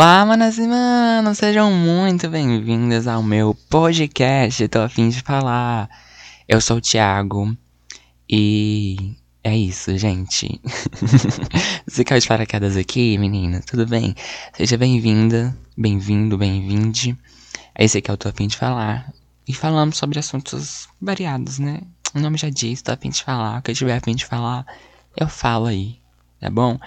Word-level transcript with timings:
Olá, 0.00 0.24
manas 0.24 0.58
e 0.58 0.68
manos, 0.68 1.38
sejam 1.38 1.72
muito 1.72 2.30
bem-vindos 2.30 3.08
ao 3.08 3.20
meu 3.20 3.52
podcast. 3.68 4.68
Tô 4.68 4.78
a 4.78 4.88
fim 4.88 5.08
de 5.08 5.20
falar. 5.22 5.90
Eu 6.46 6.60
sou 6.60 6.76
o 6.76 6.80
Thiago 6.80 7.56
e 8.30 9.16
é 9.42 9.56
isso, 9.56 9.98
gente. 9.98 10.60
Você 11.84 12.04
caiu 12.04 12.20
de 12.20 12.28
paraquedas 12.28 12.76
aqui, 12.76 13.18
menina? 13.18 13.60
Tudo 13.66 13.84
bem? 13.88 14.14
Seja 14.52 14.78
bem-vinda, 14.78 15.52
bem-vindo, 15.76 16.38
bem-vinde. 16.38 17.18
É 17.74 17.84
esse 17.84 18.00
que 18.00 18.08
eu 18.08 18.16
tô 18.16 18.28
a 18.28 18.32
fim 18.32 18.46
de 18.46 18.56
falar. 18.56 19.12
E 19.48 19.52
falamos 19.52 19.98
sobre 19.98 20.20
assuntos 20.20 20.88
variados, 21.02 21.58
né? 21.58 21.80
O 22.14 22.20
nome 22.20 22.38
já 22.38 22.50
diz, 22.50 22.82
tô 22.82 22.92
a 22.92 22.96
fim 22.96 23.10
de 23.10 23.24
falar. 23.24 23.58
O 23.58 23.62
que 23.62 23.72
eu 23.72 23.74
tiver 23.74 23.96
a 23.96 24.00
fim 24.00 24.14
de 24.14 24.24
falar, 24.24 24.64
eu 25.16 25.28
falo 25.28 25.66
aí, 25.66 25.98
tá 26.40 26.48
bom? 26.48 26.78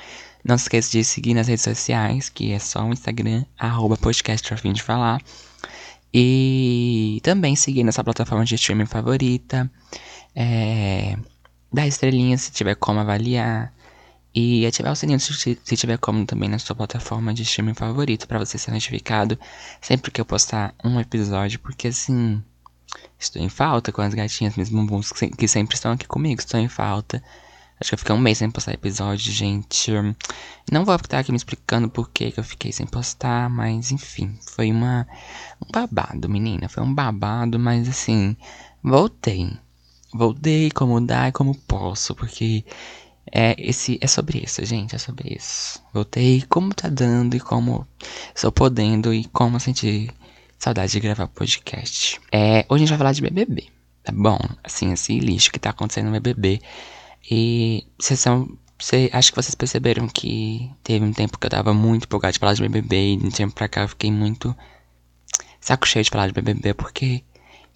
Não 0.44 0.58
se 0.58 0.64
esqueça 0.64 0.92
de 0.92 1.04
seguir 1.04 1.34
nas 1.34 1.48
redes 1.48 1.64
sociais, 1.64 2.30
que 2.30 2.52
é 2.52 2.60
só 2.60 2.84
o 2.84 2.92
Instagram, 2.92 3.46
arroba 3.58 3.96
podcast 3.98 4.56
fim 4.58 4.74
de 4.74 4.82
falar. 4.82 5.22
E 6.14 7.20
também 7.24 7.56
seguir 7.56 7.84
nessa 7.84 8.04
plataforma 8.04 8.44
de 8.44 8.56
streaming 8.56 8.86
favorita. 8.86 9.72
É, 10.36 11.16
dar 11.72 11.88
estrelinhas 11.88 12.42
se 12.42 12.52
tiver 12.52 12.76
como 12.76 13.00
avaliar. 13.00 13.74
E 14.34 14.66
ativar 14.66 14.94
o 14.94 14.96
sininho 14.96 15.20
se, 15.20 15.60
se 15.62 15.78
tiver 15.78 15.98
como 15.98 16.26
também 16.26 16.50
na 16.50 16.58
sua 16.58 16.76
plataforma 16.76 17.34
de 17.34 17.44
streaming 17.44 17.74
favorito 17.74 18.28
para 18.28 18.40
você 18.40 18.58
ser 18.58 18.72
notificado 18.72 19.38
sempre 19.82 20.10
que 20.10 20.22
eu 20.22 20.26
postar 20.26 20.74
um 20.86 21.02
episódio, 21.02 21.60
porque 21.60 21.90
assim, 21.90 22.42
estou 23.20 23.42
em 23.42 23.50
falta 23.50 23.92
com 23.92 24.02
as 24.02 24.14
gatinhas, 24.14 24.56
bumbuns 24.70 25.12
que 25.12 25.48
sempre 25.50 25.76
estão 25.76 25.92
aqui 25.92 26.08
comigo, 26.08 26.40
estou 26.40 26.60
em 26.60 26.70
falta. 26.70 27.22
Acho 27.82 27.90
que 27.90 27.94
eu 27.96 27.98
fiquei 27.98 28.14
um 28.14 28.20
mês 28.20 28.38
sem 28.38 28.52
postar 28.52 28.74
episódio, 28.74 29.32
gente. 29.32 29.92
Não 30.72 30.86
vou 30.86 30.96
estar 30.96 31.18
aqui 31.18 31.32
me 31.32 31.36
explicando 31.36 31.90
por 31.90 32.12
que, 32.12 32.32
que 32.32 32.40
eu 32.40 32.44
fiquei 32.44 32.72
sem 32.72 32.86
postar, 32.86 33.50
mas 33.50 33.92
enfim, 33.92 34.38
foi 34.40 34.72
uma 34.72 35.08
um 35.60 35.72
babado, 35.72 36.30
menina. 36.30 36.70
Foi 36.70 36.84
um 36.84 36.94
babado, 36.94 37.58
mas 37.58 37.90
assim, 37.90 38.38
voltei. 38.84 39.58
Voltei 40.14 40.70
como 40.70 41.02
dá 41.02 41.30
e 41.30 41.32
como 41.32 41.56
posso, 41.56 42.14
porque 42.14 42.64
é 43.32 43.56
esse 43.58 43.98
é 44.00 44.06
sobre 44.06 44.44
isso, 44.44 44.64
gente, 44.64 44.96
é 44.96 45.00
sobre 45.00 45.34
isso. 45.36 45.82
Voltei 45.92 46.44
como 46.48 46.76
tá 46.76 46.88
dando 46.88 47.36
e 47.36 47.40
como 47.40 47.88
estou 48.36 48.52
podendo 48.52 49.12
e 49.12 49.26
como 49.26 49.60
sentir 49.60 50.14
saudade 50.60 50.92
de 50.92 51.00
gravar 51.00 51.28
podcast. 51.30 52.22
É, 52.32 52.64
hoje 52.70 52.84
a 52.84 52.86
gente 52.86 52.90
vai 52.90 52.98
falar 53.00 53.14
de 53.14 53.24
BBB, 53.24 53.70
tá 54.04 54.12
bom? 54.16 54.38
Assim, 54.64 54.92
esse 54.92 55.18
lixo 55.18 55.52
que 55.52 55.58
tá 55.58 55.72
acontecendo 55.72 56.12
no 56.12 56.12
BBB. 56.12 56.62
E 57.30 57.86
vocês 58.00 58.20
são. 58.20 58.58
Cê, 58.80 59.10
acho 59.14 59.32
que 59.32 59.42
vocês 59.42 59.54
perceberam 59.54 60.08
que 60.08 60.72
teve 60.84 61.06
um 61.06 61.14
tempo 61.14 61.38
que 61.38 61.46
eu 61.46 61.52
tava 61.52 61.74
muito 61.74 62.06
empolgado 62.06 62.34
de 62.34 62.40
falar 62.40 62.54
de 62.54 62.62
BBB. 62.62 63.14
E 63.14 63.18
de 63.18 63.26
um 63.28 63.32
tempo 63.32 63.54
pra 63.54 63.68
cá 63.68 63.82
eu 63.82 63.88
fiquei 63.90 64.12
muito 64.12 64.56
saco 65.60 65.88
cheio 65.88 66.04
de 66.04 66.10
falar 66.10 66.28
de 66.28 66.34
BBB. 66.34 66.74
Porque, 66.74 67.24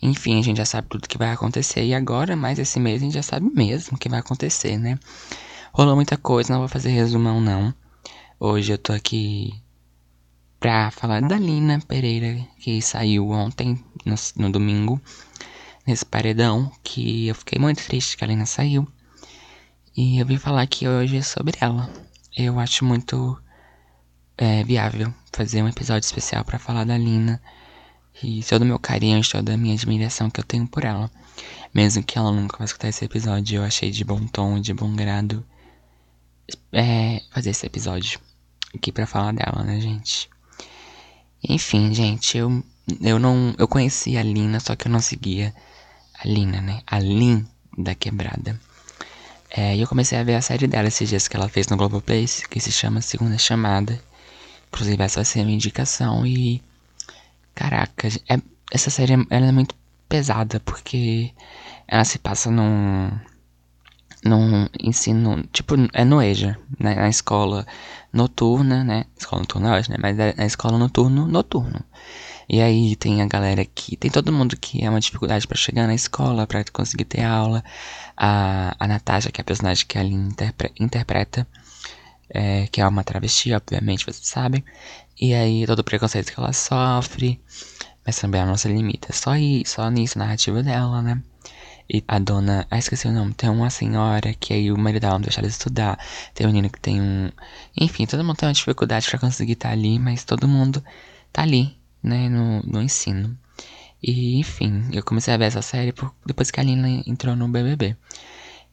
enfim, 0.02 0.40
a 0.40 0.44
gente 0.44 0.58
já 0.58 0.66
sabe 0.66 0.88
tudo 0.90 1.08
que 1.08 1.18
vai 1.18 1.32
acontecer. 1.32 1.84
E 1.86 1.94
agora, 1.94 2.36
mais 2.36 2.58
esse 2.60 2.80
mês, 2.80 3.02
a 3.02 3.06
gente 3.06 3.14
já 3.14 3.24
sabe 3.24 3.50
mesmo 3.54 3.96
o 3.96 4.00
que 4.00 4.10
vai 4.10 4.20
acontecer, 4.20 4.78
né? 4.78 4.98
Rolou 5.72 5.96
muita 5.96 6.18
coisa, 6.18 6.54
não 6.54 6.60
vou 6.60 6.70
fazer 6.70 6.90
resumão, 6.90 7.40
não. 7.40 7.74
Hoje 8.40 8.74
eu 8.74 8.78
tô 8.78 8.94
aqui 8.94 9.54
pra 10.60 10.90
falar 10.90 11.22
da 11.22 11.38
Lina 11.38 11.80
Pereira, 11.88 12.44
que 12.60 12.82
saiu 12.82 13.30
ontem, 13.30 13.84
no, 14.06 14.16
no 14.38 14.52
domingo, 14.52 15.00
nesse 15.86 16.06
paredão. 16.06 16.72
Que 16.84 17.28
eu 17.28 17.36
fiquei 17.36 17.60
muito 17.60 17.84
triste 17.86 18.18
que 18.18 18.24
a 18.24 18.28
Lina 18.28 18.46
saiu. 18.46 18.88
E 19.98 20.20
eu 20.20 20.26
vim 20.26 20.38
falar 20.38 20.62
aqui 20.62 20.86
hoje 20.86 21.24
sobre 21.24 21.58
ela. 21.62 21.90
Eu 22.36 22.60
acho 22.60 22.84
muito 22.84 23.42
é, 24.38 24.62
viável 24.62 25.14
fazer 25.32 25.64
um 25.64 25.70
episódio 25.70 26.06
especial 26.06 26.44
para 26.44 26.60
falar 26.60 26.84
da 26.84 26.98
Lina 26.98 27.42
e 28.22 28.44
todo 28.44 28.64
o 28.64 28.66
meu 28.66 28.78
carinho, 28.78 29.22
toda 29.26 29.54
a 29.54 29.58
minha 29.58 29.74
admiração 29.74 30.30
que 30.30 30.38
eu 30.38 30.44
tenho 30.44 30.68
por 30.68 30.84
ela. 30.84 31.10
Mesmo 31.74 32.04
que 32.04 32.18
ela 32.18 32.30
nunca 32.34 32.58
vai 32.58 32.66
escutar 32.66 32.90
esse 32.90 33.06
episódio, 33.06 33.60
eu 33.60 33.64
achei 33.64 33.90
de 33.90 34.04
bom 34.04 34.28
tom, 34.28 34.60
de 34.60 34.74
bom 34.74 34.94
grado 34.94 35.46
é, 36.74 37.22
fazer 37.32 37.52
esse 37.52 37.66
episódio 37.66 38.20
aqui 38.76 38.92
para 38.92 39.08
falar 39.08 39.32
dela, 39.32 39.64
né, 39.64 39.80
gente? 39.80 40.30
Enfim, 41.42 41.94
gente, 41.94 42.38
eu, 42.38 42.62
eu 43.00 43.18
não. 43.18 43.56
Eu 43.58 43.68
conheci 43.68 44.18
a 44.18 44.24
Lina, 44.24 44.60
só 44.60 44.76
que 44.76 44.90
eu 44.90 44.92
não 44.92 45.00
seguia 45.00 45.56
a 46.22 46.28
Lina, 46.28 46.60
né? 46.60 46.82
A 46.86 47.00
Lin 47.00 47.48
da 47.78 47.96
quebrada. 47.96 48.60
É, 49.50 49.76
e 49.76 49.82
eu 49.82 49.88
comecei 49.88 50.18
a 50.18 50.24
ver 50.24 50.36
a 50.36 50.42
série 50.42 50.68
dela 50.68 50.88
esses 50.88 51.08
dias 51.08 51.28
que 51.28 51.36
ela 51.36 51.48
fez 51.50 51.68
no 51.68 51.78
Globoplay, 51.78 52.26
que 52.50 52.60
se 52.60 52.72
chama 52.72 53.02
Segunda 53.02 53.38
Chamada. 53.38 54.00
Inclusive, 54.70 55.02
essa 55.04 55.16
vai 55.18 55.26
ser 55.26 55.42
a 55.42 55.44
minha 55.44 55.56
indicação. 55.56 56.26
E. 56.26 56.62
Caraca, 57.54 58.08
é, 58.30 58.40
essa 58.72 58.90
série 58.90 59.14
ela 59.30 59.46
é 59.48 59.52
muito 59.52 59.76
pesada, 60.10 60.60
porque 60.60 61.32
ela 61.88 62.04
se 62.04 62.20
passa 62.20 62.52
num. 62.52 63.12
num 64.24 64.68
ensino. 64.80 65.44
Tipo, 65.54 65.76
é 65.94 66.04
no 66.04 66.22
EJA, 66.22 66.58
né, 66.80 66.96
na 66.96 67.10
escola 67.10 67.66
noturna, 68.12 68.84
né? 68.84 69.06
Escola 69.18 69.42
noturna 69.42 69.76
hoje, 69.76 69.92
né? 69.92 69.98
Mas 70.00 70.18
é 70.20 70.34
na 70.36 70.46
escola 70.46 70.78
noturno, 70.78 71.28
noturno. 71.28 71.84
E 72.48 72.62
aí 72.62 72.96
tem 72.96 73.22
a 73.22 73.28
galera 73.28 73.66
que. 73.66 73.98
Tem 73.98 74.12
todo 74.12 74.32
mundo 74.32 74.56
que 74.58 74.84
é 74.84 74.90
uma 74.90 75.00
dificuldade 75.00 75.48
para 75.48 75.58
chegar 75.58 75.88
na 75.88 75.96
escola, 75.96 76.46
para 76.48 76.64
conseguir 76.72 77.06
ter 77.06 77.24
aula. 77.24 77.64
A, 78.16 78.76
a 78.80 78.88
Natasha, 78.88 79.32
que 79.32 79.42
é 79.42 79.44
a 79.44 79.46
personagem 79.46 79.86
que 79.88 79.98
a 79.98 80.02
Aline 80.02 80.30
interpre, 80.30 80.72
interpreta, 80.80 81.48
é, 82.30 82.68
que 82.68 82.82
é 82.82 82.88
uma 82.88 83.04
travesti, 83.04 83.54
obviamente, 83.54 84.06
vocês 84.06 84.28
sabem. 84.28 84.64
E 85.20 85.34
aí 85.34 85.66
todo 85.66 85.80
o 85.80 85.84
preconceito 85.84 86.32
que 86.34 86.40
ela 86.40 86.54
sofre. 86.54 87.42
Mas 88.06 88.20
também 88.20 88.42
ela 88.42 88.50
não 88.52 88.58
se 88.58 88.68
limita. 88.68 89.12
Só, 89.14 89.32
aí, 89.32 89.64
só 89.66 89.90
nisso, 89.90 90.20
a 90.20 90.24
narrativa 90.24 90.62
dela, 90.62 91.02
né? 91.02 91.22
E 91.90 92.04
a 92.08 92.20
dona. 92.20 92.68
Ah, 92.70 92.78
esqueci 92.78 93.08
o 93.08 93.12
nome. 93.12 93.34
Tem 93.34 93.50
uma 93.50 93.70
senhora 93.70 94.34
que 94.34 94.54
aí 94.54 94.72
o 94.72 94.78
marido 94.78 95.02
dela 95.02 95.16
não 95.16 95.22
deixa 95.22 95.40
ela 95.42 95.48
estudar. 95.48 96.00
Tem 96.34 96.46
um 96.46 96.50
menino 96.50 96.70
que 96.70 96.80
tem 96.80 97.02
um. 97.02 97.32
Enfim, 97.78 98.06
todo 98.06 98.24
mundo 98.24 98.38
tem 98.38 98.48
uma 98.48 98.54
dificuldade 98.54 99.08
para 99.10 99.20
conseguir 99.20 99.54
estar 99.54 99.70
tá 99.70 99.74
ali, 99.74 100.00
mas 100.00 100.24
todo 100.24 100.48
mundo 100.48 100.84
tá 101.32 101.42
ali 101.44 101.76
né, 102.06 102.30
no, 102.30 102.62
no 102.62 102.82
ensino. 102.82 103.38
E, 104.02 104.38
enfim, 104.38 104.84
eu 104.94 105.04
comecei 105.04 105.34
a 105.34 105.38
ver 105.38 105.46
essa 105.46 105.62
série 105.62 105.92
por, 105.92 106.14
depois 106.26 106.52
que 106.52 106.60
a 106.60 106.64
Lina 106.64 106.88
entrou 107.08 107.36
no 107.36 107.48
BBB. 107.48 107.98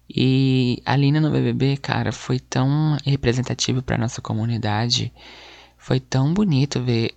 E 0.09 0.83
a 0.85 0.95
Lina 0.95 1.21
no 1.21 1.31
BBB, 1.31 1.79
cara, 1.79 2.13
foi 2.13 2.39
tão 2.39 2.99
representativo 3.05 3.83
para 3.83 3.97
nossa 3.97 4.21
comunidade. 4.21 5.13
Foi 5.79 5.99
tão 5.99 6.35
bonito 6.35 6.83
ver 6.83 7.15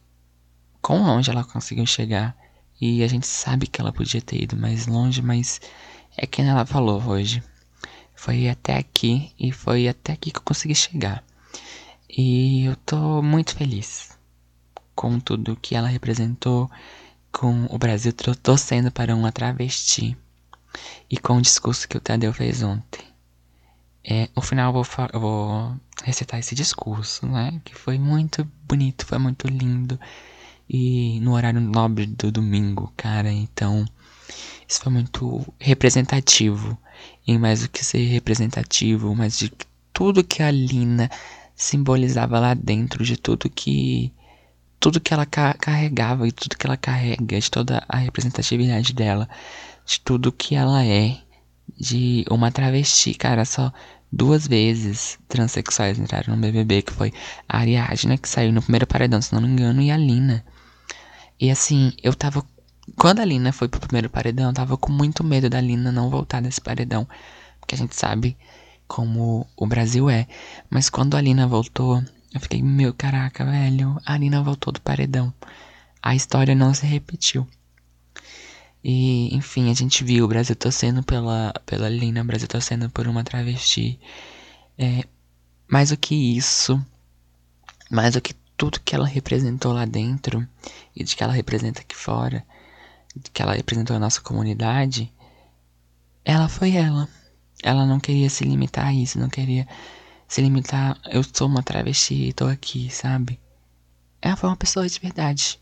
quão 0.82 1.06
longe 1.06 1.30
ela 1.30 1.44
conseguiu 1.44 1.86
chegar. 1.86 2.36
E 2.80 3.04
a 3.04 3.08
gente 3.08 3.28
sabe 3.28 3.68
que 3.68 3.82
ela 3.82 3.92
podia 3.92 4.22
ter 4.22 4.42
ido 4.42 4.56
mais 4.56 4.88
longe, 4.88 5.22
mas 5.22 5.60
é 6.16 6.26
quem 6.26 6.48
ela 6.48 6.66
falou 6.66 7.02
hoje. 7.04 7.44
Foi 8.16 8.48
até 8.48 8.78
aqui 8.78 9.34
e 9.38 9.52
foi 9.52 9.88
até 9.90 10.14
aqui 10.14 10.32
que 10.32 10.38
eu 10.38 10.44
consegui 10.44 10.76
chegar. 10.76 11.22
E 12.10 12.64
eu 12.66 12.76
tô 12.78 13.22
muito 13.22 13.56
feliz 13.56 14.15
com 14.96 15.20
tudo 15.20 15.58
que 15.62 15.76
ela 15.76 15.88
representou, 15.88 16.70
com 17.32 17.66
o 17.70 17.78
Brasil 17.78 18.14
torcendo 18.42 18.92
para 18.92 19.16
uma 19.16 19.32
travesti 19.32 20.18
e 21.10 21.18
com 21.18 21.38
o 21.38 21.42
discurso 21.42 21.88
que 21.88 21.98
o 21.98 22.02
Tadeu 22.02 22.34
fez 22.34 22.64
ontem. 22.64 23.04
É, 24.08 24.30
no 24.36 24.42
final 24.42 24.76
eu 24.76 24.84
vou, 24.84 25.10
eu 25.14 25.20
vou 25.20 25.76
recitar 26.04 26.40
esse 26.40 26.54
discurso, 26.54 27.26
né? 27.26 27.60
Que 27.66 27.76
foi 27.76 27.98
muito 27.98 28.48
bonito, 28.68 29.06
foi 29.06 29.18
muito 29.18 29.48
lindo. 29.48 30.00
E 30.70 31.20
no 31.22 31.34
horário 31.34 31.60
nobre 31.60 32.06
do 32.06 32.32
domingo, 32.32 32.94
cara. 32.96 33.32
Então, 33.32 33.86
isso 34.68 34.80
foi 34.82 34.92
muito 34.92 35.54
representativo. 35.60 36.78
E 37.26 37.38
mais 37.38 37.62
do 37.64 37.70
que 37.70 37.84
ser 37.84 38.06
representativo, 38.08 39.14
mas 39.16 39.38
de 39.40 39.52
tudo 39.92 40.24
que 40.24 40.44
a 40.44 40.52
Lina 40.52 41.10
simbolizava 41.56 42.40
lá 42.40 42.54
dentro, 42.54 43.04
de 43.04 43.18
tudo 43.18 43.50
que 43.50 44.14
tudo 44.86 45.02
que 45.02 45.12
ela 45.12 45.26
ca 45.26 45.56
carregava 45.56 46.28
e 46.28 46.32
tudo 46.32 46.56
que 46.56 46.68
ela 46.68 46.78
carrega, 46.78 47.40
de 47.40 47.50
toda 47.50 47.84
a 47.90 47.98
representatividade 47.98 48.94
dela, 48.94 49.28
de 49.84 50.00
tudo 50.00 50.32
que 50.32 50.54
ela 50.54 50.86
é, 50.86 51.18
de 51.76 52.24
uma 52.30 52.52
travesti, 52.52 53.16
cara, 53.16 53.46
só 53.46 53.74
duas 54.12 54.46
vezes 54.48 55.18
transexuais 55.28 55.98
entraram 55.98 56.36
no 56.36 56.40
BBB, 56.40 56.84
que 56.84 56.94
foi 56.94 57.12
a 57.50 57.58
Ariadna, 57.58 58.16
que 58.16 58.30
saiu 58.30 58.54
no 58.54 58.62
primeiro 58.62 58.86
paredão, 58.86 59.20
se 59.24 59.34
não 59.34 59.42
me 59.42 59.48
engano, 59.48 59.82
e 59.82 59.90
a 59.90 59.98
Lina. 59.98 60.46
E 61.40 61.50
assim, 61.50 61.92
eu 62.04 62.14
tava. 62.14 62.46
Quando 62.96 63.22
a 63.22 63.26
Lina 63.26 63.52
foi 63.52 63.68
pro 63.68 63.80
primeiro 63.80 64.08
paredão, 64.08 64.50
eu 64.50 64.54
tava 64.54 64.78
com 64.78 64.92
muito 64.92 65.24
medo 65.24 65.50
da 65.50 65.60
Lina 65.60 65.92
não 65.92 66.12
voltar 66.12 66.44
desse 66.44 66.62
paredão. 66.62 67.08
Porque 67.60 67.74
a 67.74 67.78
gente 67.80 67.96
sabe 67.96 68.38
como 68.88 69.48
o 69.58 69.66
Brasil 69.66 70.12
é. 70.12 70.28
Mas 70.70 70.92
quando 70.92 71.18
a 71.18 71.22
Lina 71.22 71.48
voltou, 71.48 72.04
eu 72.36 72.42
fiquei, 72.42 72.62
meu, 72.62 72.94
caraca, 72.94 73.46
velho, 73.46 73.98
a 74.06 74.18
Nina 74.18 74.44
voltou 74.44 74.74
do 74.74 74.82
paredão. 74.82 75.34
A 76.02 76.14
história 76.14 76.54
não 76.54 76.74
se 76.74 76.86
repetiu. 76.86 77.48
E, 78.84 79.34
enfim, 79.34 79.72
a 79.72 79.74
gente 79.74 80.04
viu 80.04 80.26
o 80.26 80.28
Brasil 80.28 80.54
torcendo 80.54 81.02
pela, 81.02 81.54
pela 81.66 81.88
Lina, 81.88 82.22
o 82.22 82.26
Brasil 82.26 82.46
torcendo 82.46 82.90
por 82.90 83.08
uma 83.08 83.24
travesti. 83.24 83.98
É, 84.78 85.06
mais 85.66 85.92
do 85.92 85.98
que 85.98 86.14
isso, 86.38 86.86
mais 87.90 88.16
do 88.16 88.22
que 88.22 88.34
tudo 88.58 88.82
que 88.82 88.94
ela 88.94 89.08
representou 89.08 89.72
lá 89.72 89.86
dentro 89.86 90.46
e 90.94 91.06
de 91.06 91.16
que 91.16 91.24
ela 91.24 91.32
representa 91.32 91.80
aqui 91.80 91.96
fora, 91.96 92.46
de 93.16 93.32
que 93.32 93.42
ela 93.42 93.54
representou 93.54 93.96
a 93.96 94.00
nossa 94.00 94.20
comunidade, 94.20 95.10
ela 96.26 96.50
foi 96.50 96.76
ela. 96.76 97.08
Ela 97.64 97.86
não 97.86 97.98
queria 97.98 98.30
se 98.30 98.44
limitar 98.44 98.88
a 98.88 98.94
isso, 98.94 99.18
não 99.18 99.30
queria 99.30 99.66
se 100.28 100.42
limitar. 100.42 101.00
Eu 101.06 101.24
sou 101.24 101.48
uma 101.48 101.64
travesti 101.64 102.30
e 102.30 102.34
tô 102.34 102.46
aqui, 102.46 102.90
sabe? 102.90 103.40
Ela 104.22 104.36
foi 104.36 104.50
uma 104.50 104.58
pessoa 104.58 104.88
de 104.88 105.00
verdade. 105.00 105.60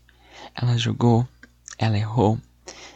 Ela 0.54 0.76
jogou, 0.78 1.26
ela 1.78 1.98
errou, 1.98 2.38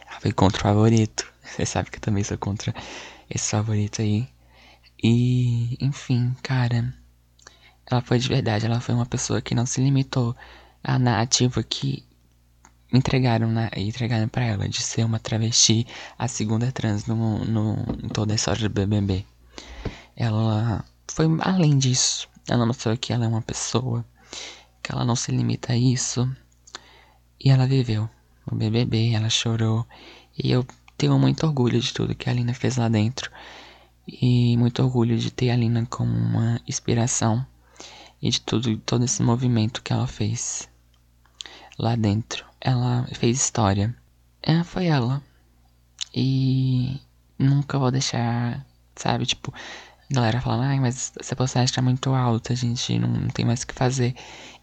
ela 0.07 0.19
foi 0.19 0.31
contra 0.31 0.59
o 0.59 0.63
favorito. 0.63 1.31
Você 1.43 1.65
sabe 1.65 1.89
que 1.89 1.97
eu 1.97 2.01
também 2.01 2.23
sou 2.23 2.37
contra 2.37 2.73
esse 3.29 3.51
favorito 3.51 4.01
aí. 4.01 4.27
E, 5.01 5.77
enfim, 5.79 6.35
cara. 6.43 6.93
Ela 7.85 8.01
foi 8.01 8.19
de 8.19 8.27
verdade, 8.27 8.65
ela 8.65 8.79
foi 8.79 8.93
uma 8.93 9.05
pessoa 9.05 9.41
que 9.41 9.55
não 9.55 9.65
se 9.65 9.81
limitou 9.81 10.35
à 10.83 10.99
narrativa 10.99 11.63
que 11.63 12.05
entregaram, 12.93 13.49
na, 13.51 13.69
entregaram 13.75 14.27
para 14.27 14.45
ela 14.45 14.69
de 14.69 14.81
ser 14.81 15.03
uma 15.03 15.19
travesti, 15.19 15.87
a 16.17 16.27
segunda 16.27 16.71
trans 16.71 17.05
no, 17.05 17.43
no, 17.45 17.85
em 18.03 18.09
toda 18.09 18.33
a 18.33 18.35
história 18.35 18.61
do 18.61 18.69
BBB. 18.69 19.25
Ela 20.15 20.83
foi 21.11 21.25
além 21.41 21.77
disso. 21.77 22.27
Ela 22.47 22.65
mostrou 22.65 22.97
que 22.97 23.13
ela 23.13 23.25
é 23.25 23.27
uma 23.27 23.41
pessoa, 23.41 24.05
que 24.81 24.91
ela 24.91 25.05
não 25.05 25.15
se 25.15 25.31
limita 25.31 25.73
a 25.73 25.77
isso. 25.77 26.29
E 27.39 27.49
ela 27.49 27.67
viveu 27.67 28.09
o 28.45 28.55
BBB, 28.55 29.13
ela 29.13 29.29
chorou. 29.29 29.85
E 30.37 30.51
eu 30.51 30.65
tenho 30.97 31.17
muito 31.19 31.45
orgulho 31.45 31.79
de 31.79 31.93
tudo 31.93 32.15
que 32.15 32.29
a 32.29 32.33
Lina 32.33 32.53
fez 32.53 32.77
lá 32.77 32.89
dentro. 32.89 33.31
E 34.07 34.57
muito 34.57 34.81
orgulho 34.81 35.17
de 35.17 35.31
ter 35.31 35.51
a 35.51 35.55
Lina 35.55 35.85
como 35.85 36.11
uma 36.11 36.59
inspiração. 36.67 37.45
E 38.21 38.29
de 38.29 38.41
tudo, 38.41 38.75
todo 38.79 39.05
esse 39.05 39.21
movimento 39.21 39.81
que 39.81 39.93
ela 39.93 40.07
fez 40.07 40.67
lá 41.77 41.95
dentro. 41.95 42.45
Ela 42.59 43.07
fez 43.13 43.37
história. 43.37 43.95
Foi 44.65 44.87
ela. 44.87 45.21
E 46.13 46.99
nunca 47.37 47.77
vou 47.77 47.91
deixar, 47.91 48.65
sabe, 48.95 49.25
tipo, 49.25 49.53
a 50.11 50.15
galera 50.15 50.41
falando, 50.41 50.63
ai, 50.63 50.79
mas 50.79 51.13
essa 51.19 51.35
postagem 51.35 51.73
tá 51.73 51.81
muito 51.81 52.13
alta, 52.13 52.53
a 52.53 52.55
gente 52.55 52.97
não, 52.97 53.27
tem 53.27 53.45
mais 53.45 53.61
o 53.61 53.67
que 53.67 53.73
fazer. 53.75 54.15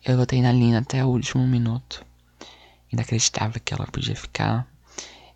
Eu 0.05 0.17
botei 0.17 0.43
na 0.43 0.51
linha 0.51 0.81
até 0.81 1.05
o 1.05 1.09
último 1.09 1.47
minuto. 1.47 2.05
Ainda 2.93 3.03
acreditava 3.03 3.61
que 3.61 3.73
ela 3.73 3.87
podia 3.87 4.17
ficar. 4.17 4.67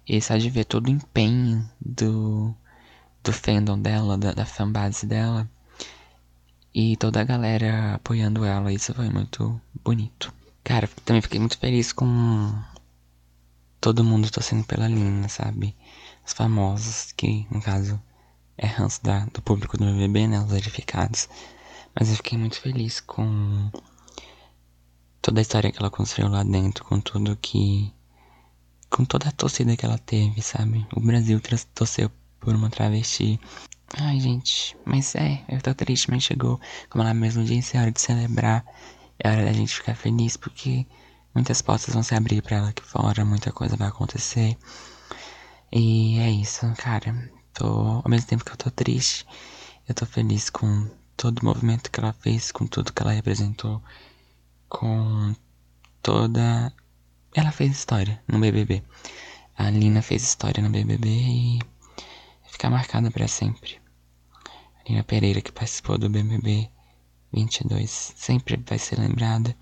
E 0.06 0.20
só 0.20 0.36
de 0.36 0.50
ver 0.50 0.64
todo 0.64 0.88
o 0.88 0.90
empenho 0.90 1.68
do, 1.80 2.52
do 3.22 3.32
fandom 3.32 3.78
dela, 3.78 4.18
da, 4.18 4.32
da 4.32 4.44
fanbase 4.44 5.06
dela. 5.06 5.48
E 6.74 6.96
toda 6.96 7.20
a 7.20 7.24
galera 7.24 7.94
apoiando 7.94 8.44
ela, 8.44 8.72
isso 8.72 8.92
foi 8.92 9.08
muito 9.08 9.60
bonito. 9.84 10.32
Cara, 10.64 10.88
também 11.04 11.22
fiquei 11.22 11.38
muito 11.38 11.58
feliz 11.58 11.92
com 11.92 12.52
todo 13.80 14.04
mundo 14.04 14.30
torcendo 14.30 14.64
pela 14.64 14.88
Lina, 14.88 15.28
sabe? 15.28 15.76
Os 16.26 16.32
famosos, 16.32 17.12
que 17.12 17.46
no 17.50 17.62
caso 17.62 18.00
é 18.62 18.68
da, 19.02 19.24
do 19.32 19.40
público 19.40 19.78
do 19.78 19.86
BBB, 19.86 20.26
né? 20.28 20.38
Os 20.38 20.50
verificados. 20.50 21.28
Mas 21.98 22.10
eu 22.10 22.16
fiquei 22.16 22.36
muito 22.36 22.60
feliz 22.60 23.00
com 23.00 23.70
toda 25.22 25.40
a 25.40 25.42
história 25.42 25.72
que 25.72 25.78
ela 25.78 25.90
construiu 25.90 26.30
lá 26.30 26.42
dentro, 26.42 26.84
com 26.84 27.00
tudo 27.00 27.36
que. 27.36 27.90
com 28.90 29.04
toda 29.04 29.28
a 29.30 29.32
torcida 29.32 29.76
que 29.76 29.86
ela 29.86 29.96
teve, 29.96 30.42
sabe? 30.42 30.86
O 30.94 31.00
Brasil 31.00 31.40
torceu 31.74 32.10
por 32.38 32.54
uma 32.54 32.68
travesti. 32.68 33.40
Ai, 33.96 34.20
gente, 34.20 34.76
mas 34.84 35.14
é, 35.14 35.42
eu 35.48 35.60
tô 35.62 35.74
triste, 35.74 36.10
mas 36.10 36.22
chegou, 36.22 36.60
como 36.90 37.02
ela 37.02 37.14
mesmo 37.14 37.42
disse, 37.42 37.76
é 37.76 37.80
hora 37.80 37.90
de 37.90 38.00
celebrar. 38.00 38.64
É 39.18 39.30
hora 39.30 39.44
da 39.44 39.52
gente 39.52 39.74
ficar 39.74 39.94
feliz 39.94 40.36
porque 40.36 40.86
muitas 41.34 41.62
portas 41.62 41.94
vão 41.94 42.02
se 42.02 42.14
abrir 42.14 42.42
para 42.42 42.58
ela 42.58 42.68
aqui 42.68 42.82
fora, 42.82 43.24
muita 43.24 43.52
coisa 43.52 43.76
vai 43.76 43.88
acontecer. 43.88 44.56
E 45.72 46.18
é 46.18 46.30
isso, 46.30 46.70
cara. 46.76 47.39
Tô, 47.60 48.00
ao 48.02 48.08
mesmo 48.08 48.26
tempo 48.26 48.42
que 48.42 48.52
eu 48.52 48.56
tô 48.56 48.70
triste, 48.70 49.26
eu 49.86 49.94
tô 49.94 50.06
feliz 50.06 50.48
com 50.48 50.88
todo 51.14 51.40
o 51.40 51.44
movimento 51.44 51.90
que 51.90 52.00
ela 52.00 52.14
fez, 52.14 52.50
com 52.50 52.66
tudo 52.66 52.90
que 52.90 53.02
ela 53.02 53.12
representou, 53.12 53.82
com 54.66 55.34
toda. 56.00 56.72
Ela 57.34 57.52
fez 57.52 57.72
história 57.72 58.24
no 58.26 58.38
BBB. 58.38 58.82
A 59.58 59.68
Lina 59.68 60.00
fez 60.00 60.22
história 60.22 60.62
no 60.62 60.70
BBB 60.70 61.10
e 61.10 61.58
ficar 62.50 62.70
marcada 62.70 63.10
para 63.10 63.28
sempre. 63.28 63.78
A 64.78 64.88
Lina 64.88 65.04
Pereira 65.04 65.42
que 65.42 65.52
participou 65.52 65.98
do 65.98 66.08
BBB 66.08 66.70
22 67.30 68.14
sempre 68.16 68.56
vai 68.66 68.78
ser 68.78 68.98
lembrada 68.98 69.54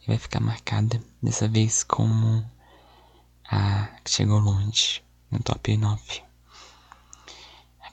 e 0.00 0.06
vai 0.06 0.16
ficar 0.16 0.38
marcada, 0.38 1.02
dessa 1.20 1.48
vez 1.48 1.82
como 1.82 2.48
a 3.50 3.88
que 4.04 4.12
chegou 4.12 4.38
longe, 4.38 5.02
no 5.28 5.40
top 5.40 5.76
9. 5.76 6.31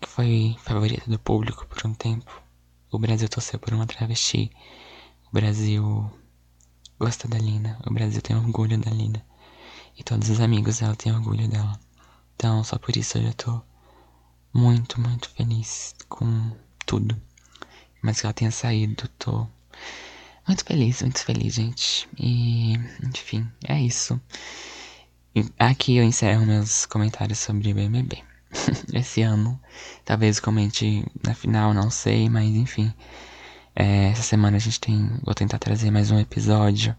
Que 0.02 0.10
foi 0.10 0.56
favorita 0.64 1.10
do 1.10 1.20
público 1.20 1.66
por 1.68 1.86
um 1.86 1.94
tempo. 1.94 2.32
O 2.92 2.98
Brasil 2.98 3.30
torceu 3.30 3.60
por 3.60 3.74
uma 3.74 3.86
travesti. 3.86 4.52
O 5.28 5.34
Brasil 5.34 6.12
gosta 7.00 7.28
da 7.28 7.38
Lina. 7.38 7.80
O 7.86 7.94
Brasil 7.94 8.22
tem 8.22 8.36
orgulho 8.36 8.78
da 8.78 8.92
Lina. 8.92 9.26
E 9.98 10.04
todos 10.04 10.30
os 10.30 10.40
amigos 10.40 10.80
dela 10.80 10.96
têm 10.96 11.12
orgulho 11.12 11.48
dela. 11.48 11.80
Então, 12.36 12.64
só 12.64 12.78
por 12.78 12.96
isso 12.96 13.18
eu 13.18 13.24
já 13.24 13.34
tô 13.34 13.62
muito, 14.54 15.00
muito 15.00 15.30
feliz 15.32 15.94
com 16.08 16.52
tudo. 16.86 17.22
Mas 18.02 18.20
que 18.20 18.26
ela 18.26 18.34
tenha 18.34 18.52
saído, 18.52 19.08
tô 19.20 19.48
muito 20.48 20.66
feliz, 20.66 21.02
muito 21.02 21.24
feliz, 21.24 21.54
gente. 21.54 22.10
E, 22.18 22.74
enfim, 23.04 23.48
é 23.68 23.80
isso. 23.80 24.20
Aqui 25.60 25.98
eu 25.98 26.04
encerro 26.04 26.46
meus 26.46 26.86
comentários 26.86 27.40
sobre 27.40 27.74
BBB. 27.74 28.24
Esse 28.94 29.22
ano, 29.22 29.60
talvez 30.04 30.40
comente 30.40 31.06
na 31.24 31.34
final, 31.34 31.74
não 31.74 31.90
sei, 31.90 32.30
mas 32.30 32.48
enfim. 32.50 32.94
É, 33.76 34.10
essa 34.10 34.24
semana 34.24 34.58
a 34.58 34.60
gente 34.60 34.80
tem. 34.80 35.20
Vou 35.24 35.34
tentar 35.34 35.60
trazer 35.60 35.92
mais 35.92 36.12
um 36.12 36.20
episódio, 36.20 36.96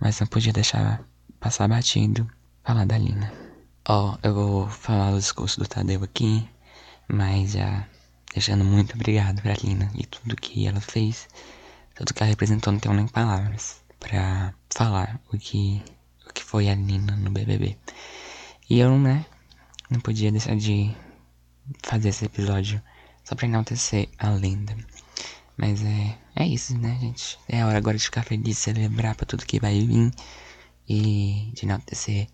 mas 0.00 0.18
não 0.20 0.26
podia 0.26 0.52
deixar 0.52 1.02
passar 1.40 1.68
batido. 1.68 2.28
Falar 2.64 2.84
da 2.84 2.98
Lina. 2.98 3.32
Ó, 3.88 4.12
oh, 4.12 4.18
eu 4.22 4.34
vou 4.34 4.68
falar 4.68 5.12
o 5.14 5.18
discurso 5.18 5.58
do 5.58 5.66
Tadeu 5.66 6.02
aqui, 6.04 6.46
mas 7.08 7.52
já 7.52 7.86
deixando 8.34 8.62
muito 8.62 8.94
obrigado 8.94 9.40
pra 9.40 9.54
Lina 9.54 9.90
e 9.94 10.04
tudo 10.04 10.36
que 10.36 10.66
ela 10.66 10.80
fez, 10.80 11.26
tudo 11.94 12.12
que 12.12 12.22
ela 12.22 12.28
representou, 12.28 12.72
não 12.72 12.80
tenho 12.80 12.94
nem 12.94 13.08
palavras 13.08 13.82
pra 13.98 14.52
falar 14.68 15.18
o 15.32 15.38
que, 15.38 15.82
o 16.28 16.32
que 16.34 16.44
foi 16.44 16.68
a 16.68 16.74
Lina 16.74 17.16
no 17.16 17.30
BBB. 17.30 17.78
E 18.68 18.78
eu, 18.78 18.98
né, 18.98 19.24
não 19.90 20.00
podia 20.00 20.30
deixar 20.30 20.56
de 20.56 20.94
fazer 21.82 22.10
esse 22.10 22.24
episódio 22.24 22.80
só 23.24 23.34
pra 23.34 23.46
enaltecer 23.46 24.08
a 24.18 24.30
lenda. 24.30 24.76
Mas 25.56 25.82
é, 25.84 26.16
é 26.36 26.46
isso, 26.46 26.76
né, 26.78 26.96
gente? 27.00 27.38
É 27.48 27.64
hora 27.64 27.78
agora 27.78 27.96
de 27.96 28.04
ficar 28.04 28.22
feliz, 28.22 28.58
celebrar 28.58 29.14
pra 29.14 29.26
tudo 29.26 29.44
que 29.44 29.58
vai 29.58 29.80
vir 29.80 30.12
e 30.88 31.50
de 31.52 31.64
enaltecer 31.64 32.28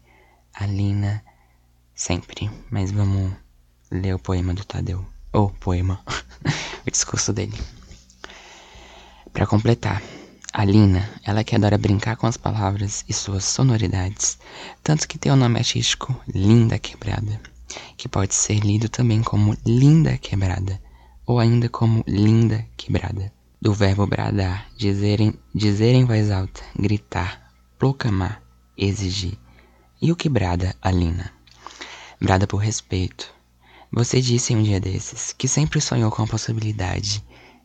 a 0.53 0.67
Lina 0.67 1.25
sempre. 1.95 2.51
Mas 2.71 2.93
vamos 2.93 3.33
ler 3.91 4.15
o 4.15 4.19
poema 4.19 4.53
do 4.53 4.65
Tadeu. 4.65 5.05
Ou 5.33 5.51
poema. 5.51 6.01
o 6.87 6.91
discurso 6.91 7.33
dele. 7.33 7.59
Para 9.33 9.47
completar, 9.47 10.03
a 10.57 10.65
Lina, 10.65 11.11
ela 11.25 11.43
que 11.43 11.57
adora 11.57 11.77
brincar 11.77 12.15
com 12.15 12.29
as 12.29 12.37
palavras 12.37 13.05
e 13.09 13.13
suas 13.13 13.45
sonoridades, 13.45 14.39
tanto 14.85 15.09
que 15.09 15.19
tem 15.19 15.33
o 15.33 15.37
nome 15.37 15.59
artístico 15.59 16.15
Linda 16.33 16.79
Quebrada, 16.79 17.41
que 17.97 18.09
pode 18.09 18.37
ser 18.37 18.61
lido 18.61 18.89
também 18.89 19.21
como 19.21 19.57
Linda 19.67 20.17
Quebrada, 20.17 20.81
ou 21.27 21.41
ainda 21.41 21.69
como 21.69 22.05
Linda 22.07 22.65
Quebrada. 22.77 23.33
Do 23.61 23.75
verbo 23.75 24.07
bradar, 24.07 24.69
dizer 24.77 25.21
em, 25.21 25.35
dizer 25.53 25.93
em 25.93 26.05
voz 26.05 26.31
alta, 26.31 26.63
gritar, 26.79 27.53
proclamar, 27.77 28.41
exigir. 28.77 29.37
E 30.01 30.13
o 30.13 30.17
que 30.17 30.29
brada 30.29 30.77
a 30.81 30.91
Lina? 30.93 31.33
Brada 32.21 32.47
por 32.47 32.59
respeito, 32.59 33.29
você 33.91 34.21
disse 34.21 34.55
um 34.55 34.63
dia 34.63 34.79
desses 34.79 35.33
que 35.33 35.49
sempre 35.49 35.81
sonhou 35.81 36.13
com 36.13 36.23
a 36.23 36.29
possibilidade 36.29 37.25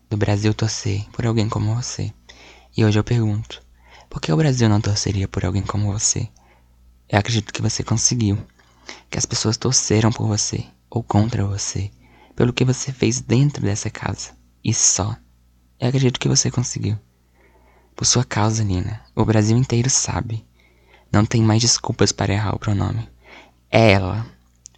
do 0.10 0.17
Brasil 0.17 0.55
torcer 0.55 1.05
por 1.12 1.27
alguém 1.27 1.48
como 1.48 1.75
você. 1.75 2.12
E 2.76 2.86
hoje 2.86 3.00
eu 3.00 3.04
pergunto: 3.04 3.62
por 4.10 4.22
que 4.22 4.32
o 4.32 4.38
Brasil 4.38 4.70
não 4.70 4.82
torceria 4.82 5.28
por 5.28 5.46
alguém 5.46 5.62
como 5.62 5.92
você? 5.92 6.30
Eu 7.08 7.20
acredito 7.20 7.54
que 7.54 7.62
você 7.62 7.84
conseguiu. 7.84 8.38
Que 9.10 9.18
as 9.18 9.26
pessoas 9.26 9.58
torceram 9.58 10.12
por 10.12 10.28
você 10.28 10.66
ou 10.90 11.04
contra 11.04 11.46
você, 11.46 11.92
pelo 12.36 12.54
que 12.54 12.66
você 12.66 12.92
fez 12.92 13.22
dentro 13.22 13.62
dessa 13.62 13.90
casa. 13.90 14.32
E 14.64 14.74
só. 14.74 15.16
Eu 15.80 15.90
acredito 15.90 16.20
que 16.20 16.28
você 16.28 16.50
conseguiu. 16.50 16.98
Por 17.96 18.06
sua 18.06 18.24
causa, 18.24 18.64
Nina, 18.64 19.02
o 19.16 19.26
Brasil 19.26 19.58
inteiro 19.58 19.90
sabe. 19.90 20.46
Não 21.12 21.26
tem 21.26 21.42
mais 21.42 21.62
desculpas 21.62 22.12
para 22.12 22.34
errar 22.34 22.56
o 22.56 22.60
pronome. 22.60 23.08
É 23.70 23.92
ela. 23.92 24.26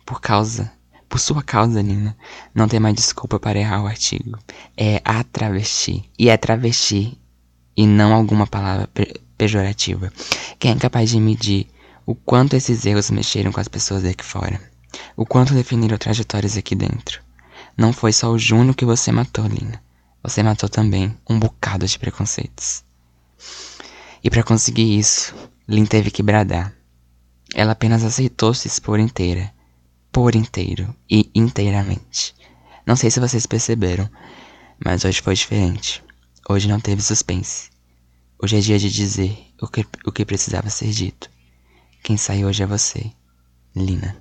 Por 0.06 0.20
causa 0.20 0.72
por 1.12 1.20
sua 1.20 1.44
causa, 1.44 1.84
Nina, 1.84 2.16
não 2.56 2.70
tem 2.70 2.80
mais 2.80 2.96
desculpa 2.96 3.38
para 3.38 3.60
errar 3.60 3.84
o 3.84 3.86
artigo. 3.86 4.40
É 4.78 5.02
a 5.04 5.22
travesti. 5.26 6.10
E 6.18 6.30
é 6.30 6.38
travesti. 6.38 7.20
E 7.76 7.88
não 7.88 8.14
alguma 8.14 8.46
palavra 8.46 8.90
pejorativa. 9.38 10.12
Quem 10.60 10.72
é 10.72 10.76
capaz 10.76 11.10
de 11.10 11.20
medir 11.20 11.68
o 12.06 12.14
quanto 12.14 12.56
esses 12.56 12.86
erros 12.86 13.10
mexeram 13.10 13.52
com 13.52 13.60
as 13.60 13.68
pessoas 13.68 14.04
daqui 14.04 14.24
fora? 14.24 14.60
O 15.16 15.26
quanto 15.26 15.54
definiram 15.54 15.98
trajetórias 15.98 16.58
aqui 16.58 16.76
dentro? 16.76 17.22
Não 17.78 17.94
foi 17.94 18.12
só 18.12 18.30
o 18.30 18.38
Júnior 18.38 18.76
que 18.76 18.86
você 18.86 19.12
matou, 19.12 19.46
Lina. 19.48 19.82
Você 20.22 20.44
matou 20.44 20.70
também 20.70 21.18
um 21.28 21.40
bocado 21.40 21.88
de 21.88 21.98
preconceitos. 21.98 22.84
E 24.24 24.30
para 24.30 24.44
conseguir 24.44 25.00
isso, 25.00 25.34
Lin 25.68 25.86
teve 25.86 26.12
que 26.12 26.22
bradar. 26.22 26.74
Ela 27.56 27.72
apenas 27.72 28.04
aceitou 28.04 28.54
se 28.54 28.68
expor 28.68 29.00
inteira, 29.00 29.52
por 30.12 30.36
inteiro 30.36 30.94
e 31.10 31.30
inteiramente. 31.34 32.36
Não 32.86 32.96
sei 32.96 33.10
se 33.10 33.20
vocês 33.20 33.46
perceberam, 33.46 34.10
mas 34.84 35.04
hoje 35.06 35.22
foi 35.22 35.34
diferente. 35.34 36.04
Hoje 36.50 36.68
não 36.68 36.80
teve 36.80 37.02
suspense. 37.02 37.70
Hoje 38.42 38.58
é 38.58 38.60
dia 38.60 38.80
de 38.80 38.90
dizer 38.90 39.38
o 39.62 39.68
que, 39.68 39.86
o 40.06 40.12
que 40.12 40.26
precisava 40.26 40.70
ser 40.70 40.90
dito. 40.90 41.30
Quem 42.04 42.18
saiu 42.18 42.48
hoje 42.48 42.64
é 42.64 42.66
você, 42.66 43.12
Lina. 43.76 44.21